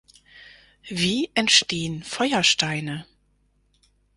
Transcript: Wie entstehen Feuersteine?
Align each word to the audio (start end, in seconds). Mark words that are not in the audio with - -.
Wie 0.87 1.29
entstehen 1.35 2.01
Feuersteine? 2.01 3.05